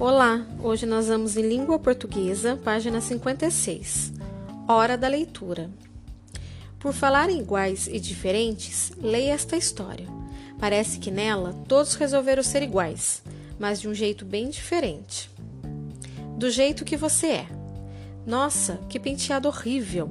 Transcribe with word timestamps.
Olá, 0.00 0.46
hoje 0.62 0.86
nós 0.86 1.08
vamos 1.08 1.36
em 1.36 1.46
língua 1.46 1.78
portuguesa, 1.78 2.56
página 2.56 3.02
56. 3.02 4.14
Hora 4.66 4.96
da 4.96 5.06
leitura. 5.06 5.70
Por 6.78 6.94
falarem 6.94 7.38
iguais 7.38 7.86
e 7.86 8.00
diferentes, 8.00 8.92
leia 8.96 9.34
esta 9.34 9.58
história. 9.58 10.06
Parece 10.58 10.98
que 10.98 11.10
nela 11.10 11.52
todos 11.68 11.96
resolveram 11.96 12.42
ser 12.42 12.62
iguais, 12.62 13.22
mas 13.58 13.78
de 13.78 13.88
um 13.88 13.94
jeito 13.94 14.24
bem 14.24 14.48
diferente. 14.48 15.30
Do 16.38 16.48
jeito 16.48 16.82
que 16.82 16.96
você 16.96 17.26
é. 17.26 17.46
Nossa, 18.26 18.80
que 18.88 18.98
penteado 18.98 19.48
horrível! 19.48 20.10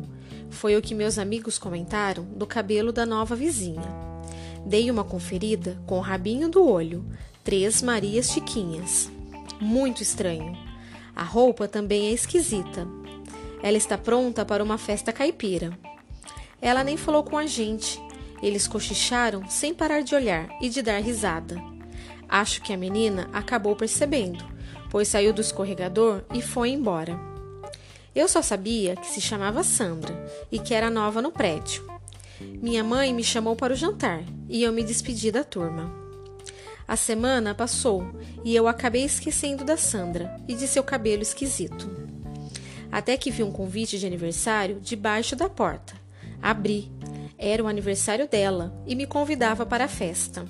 Foi 0.51 0.77
o 0.77 0.83
que 0.83 0.93
meus 0.93 1.17
amigos 1.17 1.57
comentaram 1.57 2.25
do 2.25 2.45
cabelo 2.45 2.91
da 2.91 3.07
nova 3.07 3.35
vizinha. 3.35 3.81
Dei 4.63 4.91
uma 4.91 5.03
conferida 5.03 5.81
com 5.87 5.97
o 5.97 6.01
rabinho 6.01 6.47
do 6.47 6.63
olho, 6.63 7.03
três 7.43 7.81
Marias 7.81 8.29
Chiquinhas. 8.29 9.09
Muito 9.59 10.03
estranho. 10.03 10.57
A 11.15 11.23
roupa 11.23 11.67
também 11.67 12.07
é 12.07 12.11
esquisita. 12.11 12.87
Ela 13.61 13.77
está 13.77 13.97
pronta 13.97 14.45
para 14.45 14.63
uma 14.63 14.77
festa 14.77 15.11
caipira. 15.11 15.77
Ela 16.61 16.83
nem 16.83 16.97
falou 16.97 17.23
com 17.23 17.37
a 17.37 17.45
gente. 17.45 18.01
Eles 18.41 18.67
cochicharam 18.67 19.49
sem 19.49 19.73
parar 19.73 20.01
de 20.01 20.15
olhar 20.15 20.47
e 20.61 20.69
de 20.69 20.81
dar 20.81 20.99
risada. 20.99 21.61
Acho 22.27 22.61
que 22.61 22.71
a 22.71 22.77
menina 22.77 23.29
acabou 23.33 23.75
percebendo, 23.75 24.45
pois 24.89 25.07
saiu 25.07 25.33
do 25.33 25.41
escorregador 25.41 26.21
e 26.33 26.41
foi 26.41 26.69
embora. 26.69 27.19
Eu 28.15 28.27
só 28.27 28.41
sabia 28.41 28.95
que 28.95 29.07
se 29.07 29.19
chamava 29.19 29.63
Sandra 29.63 30.15
e 30.51 30.59
que 30.59 30.73
era 30.73 30.89
nova 30.89 31.21
no 31.21 31.31
prédio. 31.31 31.85
Minha 32.39 32.83
mãe 32.83 33.13
me 33.13 33.23
chamou 33.23 33.55
para 33.55 33.73
o 33.73 33.75
jantar 33.75 34.23
e 34.47 34.63
eu 34.63 34.71
me 34.71 34.83
despedi 34.83 35.31
da 35.31 35.43
turma. 35.43 36.08
A 36.89 36.95
semana 36.95 37.53
passou 37.53 38.03
e 38.43 38.55
eu 38.55 38.67
acabei 38.67 39.05
esquecendo 39.05 39.63
da 39.63 39.77
Sandra 39.77 40.35
e 40.47 40.55
de 40.55 40.67
seu 40.67 40.83
cabelo 40.83 41.21
esquisito. 41.21 41.87
Até 42.91 43.15
que 43.15 43.29
vi 43.29 43.43
um 43.43 43.51
convite 43.51 43.99
de 43.99 44.07
aniversário 44.07 44.79
debaixo 44.81 45.35
da 45.35 45.47
porta. 45.47 45.93
Abri. 46.41 46.91
Era 47.37 47.63
o 47.63 47.67
aniversário 47.67 48.27
dela 48.27 48.73
e 48.87 48.95
me 48.95 49.05
convidava 49.05 49.67
para 49.67 49.85
a 49.85 49.87
festa. 49.87 50.47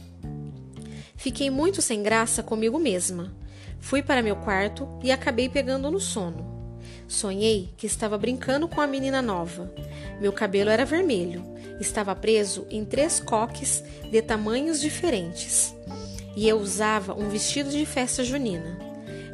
Fiquei 1.17 1.49
muito 1.49 1.81
sem 1.81 2.01
graça 2.01 2.41
comigo 2.41 2.79
mesma. 2.79 3.35
Fui 3.77 4.01
para 4.01 4.23
meu 4.23 4.37
quarto 4.37 4.87
e 5.03 5.11
acabei 5.11 5.49
pegando 5.49 5.91
no 5.91 5.99
sono. 5.99 6.79
Sonhei 7.05 7.73
que 7.75 7.85
estava 7.85 8.17
brincando 8.17 8.65
com 8.65 8.79
a 8.79 8.87
menina 8.87 9.21
nova. 9.21 9.73
Meu 10.21 10.31
cabelo 10.31 10.69
era 10.69 10.85
vermelho, 10.85 11.43
estava 11.81 12.15
preso 12.15 12.65
em 12.69 12.85
três 12.85 13.19
coques 13.19 13.83
de 14.09 14.21
tamanhos 14.21 14.79
diferentes 14.79 15.75
e 16.35 16.47
eu 16.47 16.59
usava 16.59 17.13
um 17.13 17.29
vestido 17.29 17.69
de 17.69 17.85
festa 17.85 18.23
junina. 18.23 18.77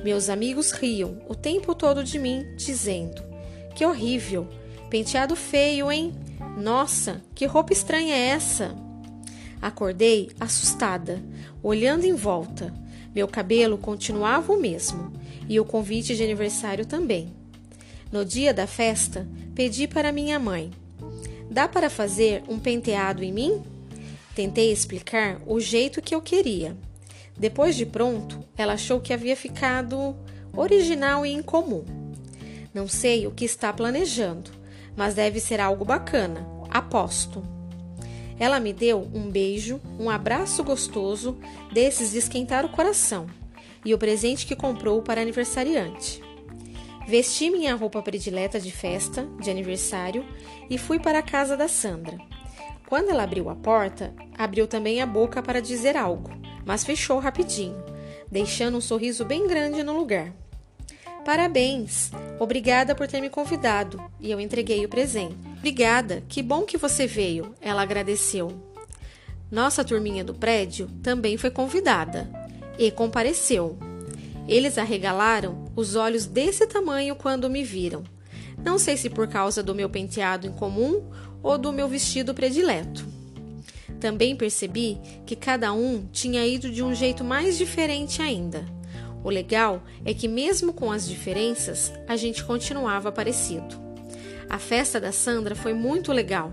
Meus 0.04 0.30
amigos 0.30 0.72
riam 0.72 1.20
o 1.28 1.36
tempo 1.36 1.74
todo 1.74 2.04
de 2.04 2.20
mim, 2.20 2.46
dizendo: 2.56 3.24
Que 3.76 3.86
horrível! 3.86 4.48
Penteado 4.90 5.36
feio, 5.36 5.92
hein? 5.92 6.14
Nossa, 6.58 7.22
que 7.34 7.46
roupa 7.46 7.74
estranha 7.74 8.14
é 8.14 8.28
essa? 8.28 8.76
Acordei 9.62 10.30
assustada, 10.40 11.22
olhando 11.62 12.06
em 12.06 12.14
volta. 12.14 12.74
Meu 13.16 13.28
cabelo 13.28 13.78
continuava 13.78 14.54
o 14.54 14.62
mesmo 14.62 15.12
e 15.50 15.60
o 15.60 15.66
convite 15.66 16.16
de 16.16 16.24
aniversário 16.24 16.86
também. 16.86 17.34
No 18.12 18.24
dia 18.24 18.54
da 18.54 18.68
festa, 18.68 19.28
pedi 19.54 19.88
para 19.88 20.12
minha 20.12 20.38
mãe: 20.38 20.72
Dá 21.50 21.68
para 21.68 21.90
fazer 21.90 22.44
um 22.48 22.60
penteado 22.60 23.24
em 23.24 23.34
mim? 23.34 23.64
Tentei 24.36 24.70
explicar 24.70 25.42
o 25.48 25.62
jeito 25.62 26.02
que 26.02 26.14
eu 26.14 26.22
queria. 26.22 26.76
Depois 27.38 27.74
de 27.74 27.86
pronto, 27.86 28.44
ela 28.58 28.74
achou 28.74 29.00
que 29.00 29.14
havia 29.14 29.36
ficado 29.36 30.14
original 30.54 31.26
e 31.26 31.32
incomum. 31.32 31.86
Não 32.74 32.86
sei 32.86 33.26
o 33.26 33.32
que 33.32 33.46
está 33.46 33.72
planejando, 33.72 34.52
mas 34.94 35.14
deve 35.14 35.40
ser 35.40 35.62
algo 35.62 35.86
bacana, 35.86 36.46
aposto. 36.70 37.42
Ela 38.38 38.60
me 38.60 38.74
deu 38.74 39.10
um 39.14 39.32
beijo, 39.32 39.80
um 39.98 40.10
abraço 40.10 40.62
gostoso, 40.66 41.38
desses 41.72 42.12
de 42.12 42.18
esquentar 42.18 42.66
o 42.66 42.70
coração, 42.70 43.28
e 43.86 43.94
o 43.94 43.98
presente 43.98 44.46
que 44.46 44.56
comprou 44.56 45.02
para 45.02 45.22
aniversariante. 45.22 46.22
Vesti 47.08 47.50
minha 47.50 47.74
roupa 47.76 48.02
predileta 48.02 48.60
de 48.60 48.72
festa, 48.72 49.26
de 49.40 49.50
aniversário, 49.50 50.26
e 50.70 50.78
fui 50.78 51.00
para 51.00 51.20
a 51.20 51.24
casa 51.24 51.56
da 51.56 51.70
Sandra. 51.70 52.35
Quando 52.88 53.10
ela 53.10 53.24
abriu 53.24 53.50
a 53.50 53.56
porta, 53.56 54.14
abriu 54.38 54.68
também 54.68 55.02
a 55.02 55.06
boca 55.06 55.42
para 55.42 55.62
dizer 55.62 55.98
algo, 55.98 56.30
mas 56.64 56.84
fechou 56.84 57.20
rapidinho, 57.20 57.84
deixando 58.32 58.78
um 58.78 58.82
sorriso 58.82 59.26
bem 59.26 59.48
grande 59.48 59.82
no 59.82 59.98
lugar. 59.98 60.32
Parabéns! 61.26 62.12
Obrigada 62.40 62.94
por 62.94 63.08
ter 63.08 63.20
me 63.20 63.30
convidado 63.30 64.00
e 64.20 64.30
eu 64.30 64.40
entreguei 64.40 64.86
o 64.86 64.90
presente. 64.90 65.36
Obrigada, 65.58 66.24
que 66.30 66.44
bom 66.44 66.62
que 66.62 66.78
você 66.78 67.08
veio, 67.08 67.56
ela 67.60 67.82
agradeceu. 67.82 68.52
Nossa 69.50 69.84
turminha 69.84 70.24
do 70.24 70.36
prédio 70.36 70.88
também 71.02 71.38
foi 71.38 71.50
convidada 71.50 72.30
e 72.78 72.92
compareceu. 72.92 73.78
Eles 74.48 74.78
arregalaram 74.78 75.66
os 75.76 75.96
olhos 75.96 76.28
desse 76.28 76.68
tamanho 76.68 77.16
quando 77.16 77.50
me 77.50 77.64
viram. 77.64 78.04
Não 78.64 78.78
sei 78.78 78.96
se 78.96 79.10
por 79.10 79.28
causa 79.28 79.64
do 79.64 79.74
meu 79.74 79.90
penteado 79.90 80.46
incomum 80.46 81.10
ou 81.46 81.60
do 81.60 81.72
meu 81.72 81.88
vestido 81.88 82.34
predileto. 82.34 83.06
Também 84.00 84.36
percebi 84.36 84.98
que 85.28 85.36
cada 85.36 85.72
um 85.72 86.08
tinha 86.12 86.46
ido 86.46 86.72
de 86.72 86.82
um 86.82 86.94
jeito 86.94 87.24
mais 87.24 87.56
diferente 87.56 88.20
ainda. 88.20 88.66
O 89.24 89.30
legal 89.30 89.84
é 90.04 90.12
que, 90.12 90.28
mesmo 90.28 90.74
com 90.74 90.92
as 90.92 91.08
diferenças, 91.08 91.94
a 92.08 92.16
gente 92.16 92.44
continuava 92.44 93.12
parecido. 93.12 93.76
A 94.50 94.58
festa 94.58 95.00
da 95.00 95.12
Sandra 95.12 95.56
foi 95.56 95.74
muito 95.74 96.12
legal. 96.12 96.52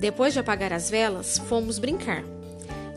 Depois 0.00 0.32
de 0.32 0.40
apagar 0.40 0.72
as 0.72 0.90
velas, 0.90 1.38
fomos 1.38 1.78
brincar. 1.78 2.24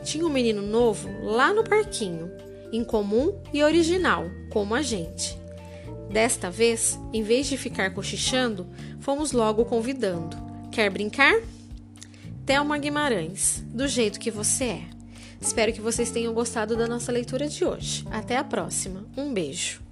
Tinha 0.02 0.26
um 0.26 0.30
menino 0.30 0.60
novo 0.60 1.08
lá 1.22 1.52
no 1.54 1.62
parquinho, 1.62 2.32
incomum 2.72 3.40
e 3.52 3.62
original, 3.62 4.28
como 4.50 4.74
a 4.74 4.82
gente. 4.82 5.38
Desta 6.10 6.50
vez, 6.50 6.98
em 7.12 7.22
vez 7.22 7.46
de 7.46 7.56
ficar 7.56 7.94
cochichando, 7.94 8.66
fomos 8.98 9.30
logo 9.30 9.64
convidando. 9.64 10.47
Quer 10.70 10.90
brincar? 10.90 11.40
Thelma 12.46 12.78
Guimarães, 12.78 13.62
do 13.66 13.88
jeito 13.88 14.20
que 14.20 14.30
você 14.30 14.64
é. 14.64 14.82
Espero 15.40 15.72
que 15.72 15.80
vocês 15.80 16.10
tenham 16.10 16.32
gostado 16.32 16.76
da 16.76 16.86
nossa 16.86 17.12
leitura 17.12 17.48
de 17.48 17.64
hoje. 17.64 18.04
Até 18.10 18.36
a 18.36 18.44
próxima. 18.44 19.04
Um 19.16 19.32
beijo. 19.32 19.87